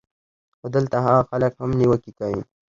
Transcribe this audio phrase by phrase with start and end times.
[0.59, 2.43] خو دلته هاغه خلک هم نېوکې کوي